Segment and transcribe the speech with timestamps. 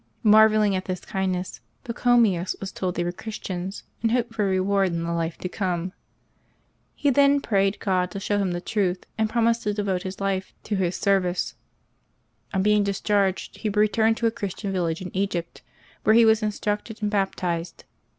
[0.23, 4.49] Marvelling at this kind ness, Pachomius was told they were Christians, and hoped for a
[4.49, 5.93] reward in the life to come.
[6.95, 10.55] He then prayed God to show him the truth, and promised to devote his life
[10.63, 11.55] to His 180 LIVES OF THE SAINTS
[12.57, 12.57] [May 15 service.
[12.57, 12.83] On being
[13.45, 15.61] discharged, he returned to a Christian village in Egypt,
[16.03, 17.83] where he was instructed and baptized.